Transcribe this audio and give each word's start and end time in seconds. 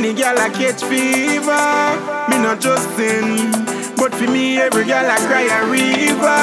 many 0.00 0.14
gal 0.14 0.38
I 0.38 0.48
catch 0.50 0.84
fever. 0.84 1.66
Me 2.30 2.38
not 2.38 2.60
just 2.60 2.86
sin, 2.94 3.50
but 3.96 4.14
for 4.14 4.30
me 4.30 4.58
every 4.58 4.84
girl 4.84 5.04
I 5.04 5.18
cry 5.26 5.50
a 5.50 5.66
river. 5.66 6.38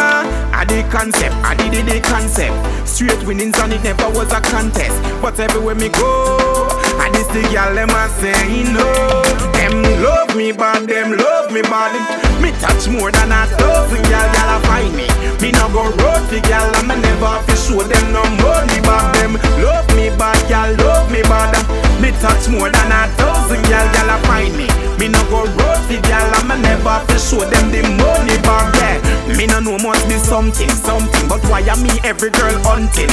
I 0.52 0.66
D'Koncep, 0.68 1.32
I 1.40 1.56
did 1.56 1.86
D'Koncep. 1.88 2.52
Straight 2.86 3.24
winnings 3.26 3.58
and 3.60 3.72
it 3.72 3.82
never 3.84 4.10
was 4.10 4.32
a 4.34 4.42
contest. 4.42 5.00
But 5.22 5.40
everywhere 5.40 5.76
me 5.76 5.88
go, 5.88 6.68
I 7.00 7.10
this 7.14 7.28
the 7.28 7.48
gal 7.54 7.74
them 7.74 7.96
a 7.96 8.10
say 8.20 8.64
no. 8.76 9.24
Them 9.56 10.04
love 10.04 10.36
me 10.36 10.52
bad, 10.52 10.88
them 10.88 11.16
love 11.16 11.52
me 11.54 11.62
bad. 11.62 11.96
Me 12.42 12.52
touch 12.60 12.90
more 12.90 13.12
than 13.12 13.32
a 13.32 13.48
dozen 13.56 14.04
gal, 14.12 14.28
gal 14.36 14.52
a 14.52 14.60
find 14.68 14.92
me. 15.00 15.08
Me 15.40 15.52
no 15.56 15.72
go 15.72 15.88
road 16.04 16.28
gal, 16.44 16.76
and 16.76 16.88
me 16.90 16.96
never 17.00 17.40
fi 17.48 17.56
show 17.56 17.82
them 17.84 18.12
no 18.12 18.24
money 18.44 18.82
back. 18.84 19.16
Them 19.16 19.40
love 19.64 19.88
me 19.96 20.10
bad, 20.20 20.40
gal 20.50 20.76
love 20.84 21.10
me 21.10 21.22
bad. 21.24 21.56
Me 22.02 22.12
touch 22.20 22.50
more 22.50 22.70
than 22.70 22.92
a 22.92 23.35
dozen 23.46 23.62
gal, 23.70 23.88
gal 23.94 24.10
a 24.10 24.18
find 24.26 24.56
me. 24.58 24.68
Me 24.98 25.08
no 25.08 25.22
go 25.30 25.46
road 25.46 25.80
for 25.86 26.02
gal, 26.08 26.34
and 26.36 26.48
me 26.50 26.56
never 26.62 26.98
fi 27.06 27.18
show 27.18 27.44
them 27.46 27.70
the 27.72 27.82
money 28.02 28.38
back. 28.42 28.74
Yeah, 28.76 29.38
me 29.38 29.46
no 29.48 29.60
know 29.60 29.78
must 29.78 30.08
be 30.08 30.18
something, 30.18 30.70
something. 30.70 31.28
But 31.28 31.44
why 31.46 31.62
am 31.62 31.84
me 31.84 31.92
every 32.04 32.32
girl 32.32 32.58
hunting? 32.64 33.12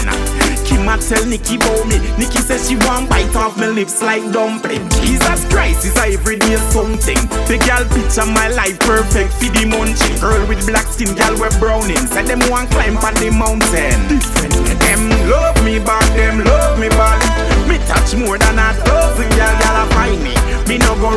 Kim 0.65 0.89
a 0.89 0.97
tell 0.97 1.25
Nikki 1.27 1.57
about 1.57 1.85
me. 1.87 1.99
Nikki 2.17 2.39
says 2.41 2.69
she 2.69 2.77
want 2.89 3.11
bite 3.11 3.35
off 3.37 3.57
my 3.59 3.67
lips 3.69 4.01
like 4.01 4.23
dumpling. 4.33 4.89
Jesus 5.03 5.45
Christ 5.53 5.85
is 5.85 5.97
a 5.99 6.15
everyday 6.17 6.57
something. 6.73 7.21
The 7.51 7.59
girl 7.67 7.85
picture 7.93 8.27
my 8.27 8.49
life 8.49 8.79
perfect 8.81 9.33
for 9.37 9.51
the 9.53 9.67
munching. 9.67 10.17
Girl 10.21 10.47
with 10.49 10.65
black 10.67 10.87
skin, 10.87 11.15
girl 11.15 11.37
with 11.37 11.59
browning. 11.61 12.07
Said 12.09 12.27
them 12.27 12.41
want 12.49 12.71
climb 12.71 12.97
on 12.97 13.15
the 13.21 13.31
mountain. 13.31 14.01
Different. 14.09 14.55
Them 14.81 15.11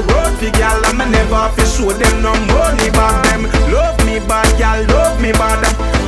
road 0.02 0.34
for 0.38 0.52
girl, 0.58 0.86
and 0.86 0.98
me 0.98 1.06
never 1.10 1.50
fi 1.56 1.64
show 1.64 1.92
them 1.92 2.22
no 2.22 2.34
money 2.52 2.90
back. 2.92 3.24
Them 3.30 3.44
love 3.72 3.98
me 4.06 4.20
bad, 4.28 4.50
girl 4.60 4.84
love 4.96 5.22
me 5.22 5.32
bad. 5.32 5.62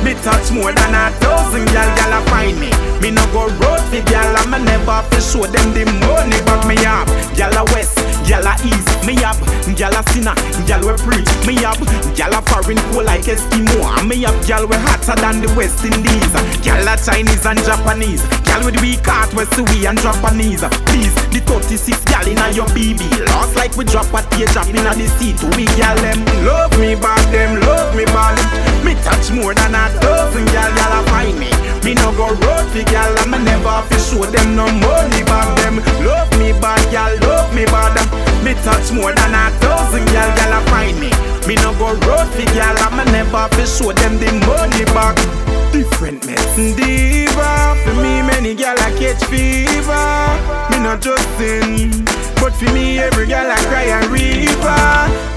Me 0.04 0.14
touch 0.22 0.50
more 0.52 0.72
than 0.72 0.94
a 0.94 1.12
dozen 1.20 1.64
girl, 1.66 1.90
girl 1.96 2.12
a 2.16 2.20
find 2.30 2.58
me. 2.60 2.87
Me 3.00 3.10
no 3.10 3.22
go 3.30 3.46
road 3.62 3.82
for 3.90 4.02
girl, 4.10 4.36
and 4.36 4.50
me 4.50 4.58
never 4.58 5.02
fi 5.06 5.18
show 5.22 5.46
them 5.46 5.70
the 5.70 5.86
money 6.02 6.38
back. 6.42 6.66
Me 6.66 6.74
up, 6.82 7.06
girl 7.38 7.54
a 7.54 7.62
west, 7.70 7.94
girl 8.26 8.42
a 8.42 8.58
east. 8.66 8.90
Me 9.06 9.14
up, 9.22 9.38
girl 9.78 9.94
a 9.94 10.02
sinner, 10.10 10.34
girl 10.66 10.82
we 10.82 10.94
preach. 11.06 11.30
Me 11.46 11.54
up, 11.62 11.78
girl 12.18 12.34
a 12.34 12.42
foreign 12.50 12.78
cool 12.90 13.06
like 13.06 13.30
Eskimo. 13.30 13.86
And 13.96 14.08
me 14.10 14.26
up, 14.26 14.34
girl 14.50 14.66
we 14.66 14.76
hotter 14.82 15.14
than 15.14 15.40
the 15.40 15.48
West 15.54 15.84
Indies. 15.86 16.32
Girl 16.66 16.88
a 16.90 16.98
Chinese 16.98 17.46
and 17.46 17.62
Japanese. 17.62 18.22
Girl 18.42 18.66
with 18.66 18.80
weak 18.82 19.06
heart, 19.06 19.32
West 19.32 19.54
we 19.54 19.86
and 19.86 19.98
Japanese. 20.02 20.66
Please, 20.90 21.14
the 21.30 21.38
36 21.46 22.02
girl 22.04 22.26
inna 22.26 22.50
your 22.50 22.66
BB. 22.74 23.06
Lost 23.30 23.54
like 23.54 23.76
we 23.78 23.86
drop 23.86 24.10
a 24.10 24.26
tear, 24.34 24.50
teardrop 24.50 24.74
inna 24.74 24.92
the 24.98 25.06
seat. 25.16 25.38
We 25.54 25.70
girl 25.78 25.94
them 26.02 26.26
love 26.42 26.74
me 26.82 26.98
bad, 26.98 27.22
them 27.30 27.62
love 27.62 27.94
me 27.94 28.04
bad. 28.10 28.34
Me 28.84 28.98
touch 29.06 29.30
more 29.30 29.54
than 29.54 29.74
a 29.78 29.86
dozen 30.02 30.44
girl, 30.50 30.70
girl 30.74 30.98
a 30.98 31.00
find 31.06 31.38
me. 31.38 31.67
Me 31.84 31.94
no 31.94 32.12
go 32.12 32.28
road 32.28 32.66
for 32.70 32.84
girl, 32.90 33.14
and 33.18 33.30
me 33.30 33.38
never 33.44 33.82
fi 33.88 33.96
show 33.98 34.24
them 34.26 34.56
no 34.56 34.66
money 34.66 35.22
back. 35.24 35.48
Them 35.62 35.76
love 36.04 36.30
me 36.38 36.52
bad, 36.60 36.82
girl 36.90 37.12
love 37.28 37.54
me 37.54 37.64
bad. 37.66 37.96
Me 38.44 38.54
touch 38.62 38.92
more 38.92 39.12
than 39.12 39.34
a 39.34 39.48
dozen 39.60 40.04
girl, 40.12 40.30
girl 40.36 40.54
a 40.56 40.60
find 40.70 40.98
me. 41.00 41.10
Me 41.46 41.54
no 41.62 41.72
go 41.78 41.94
road 42.06 42.28
for 42.34 42.46
girl, 42.52 42.76
and 42.76 42.94
me 42.96 43.04
never 43.12 43.48
fi 43.54 43.64
show 43.64 43.92
them 43.92 44.18
the 44.18 44.30
money 44.46 44.84
back. 44.92 45.16
Different 45.72 46.24
medicine 46.24 46.74
diva 46.76 47.76
For 47.84 47.94
me 47.94 48.22
many 48.22 48.54
gal 48.54 48.76
I 48.78 48.90
catch 48.98 49.22
fever 49.28 50.08
Me 50.70 50.82
not 50.82 51.02
just 51.02 51.28
sin 51.36 52.04
But 52.36 52.54
for 52.54 52.72
me 52.72 52.98
every 52.98 53.26
gal 53.26 53.50
I 53.50 53.56
cry 53.66 53.82
a 53.84 54.08
river 54.08 54.68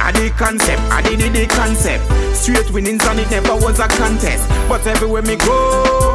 I 0.02 0.12
D'Koncep, 0.14 0.80
I 0.90 1.02
did 1.02 1.20
D'Koncep 1.34 2.00
Straight 2.34 2.72
winnings 2.72 3.06
and 3.08 3.20
it 3.20 3.30
never 3.30 3.56
was 3.56 3.80
a 3.80 3.88
contest 3.90 4.48
But 4.70 4.88
everywhere 4.88 5.22
me 5.22 5.36
go 5.36 6.11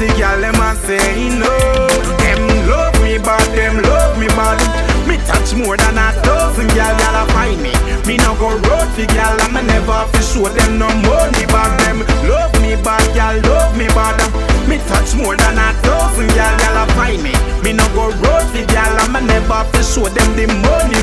the 0.00 0.08
girl 0.16 0.40
them 0.40 0.56
and 0.56 0.78
say 0.88 1.28
no. 1.36 1.52
Them 2.24 2.40
love 2.64 2.96
me, 3.04 3.20
bad, 3.20 3.44
them 3.52 3.84
love 3.84 4.16
me 4.16 4.28
bad. 4.32 4.56
Me 5.04 5.20
touch 5.28 5.52
more 5.52 5.76
than 5.76 6.00
a 6.00 6.16
thousand 6.24 6.72
girl, 6.72 6.88
y'all 6.88 7.20
a 7.20 7.24
find 7.36 7.60
me. 7.60 7.76
Me 8.08 8.16
no 8.16 8.32
go 8.40 8.56
road 8.64 8.88
fi 8.96 9.04
girl, 9.12 9.36
and 9.44 9.52
me 9.52 9.60
never 9.60 10.00
fi 10.08 10.20
show 10.24 10.48
them 10.48 10.80
no 10.80 10.88
money, 11.04 11.44
Bad, 11.52 11.76
them 11.84 12.00
love 12.24 12.54
me, 12.64 12.80
bad, 12.80 13.04
y'all 13.12 13.36
love 13.44 13.76
me, 13.76 13.92
bad. 13.92 14.16
me 14.64 14.80
touch 14.88 15.12
more 15.20 15.36
than 15.36 15.60
a 15.60 15.68
thousand 15.84 16.32
girl, 16.32 16.56
y'all 16.64 16.80
a 16.80 16.84
find 16.96 17.20
me. 17.20 17.36
Me 17.60 17.76
no 17.76 17.84
go 17.92 18.08
road 18.24 18.44
fi 18.56 18.64
girl, 18.72 18.96
and 19.04 19.12
me 19.12 19.20
never 19.28 19.68
fi 19.68 19.84
show 19.84 20.08
them 20.08 20.32
the 20.32 20.48
money. 20.64 20.99